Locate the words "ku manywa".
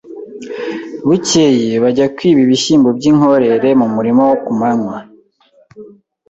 4.45-4.97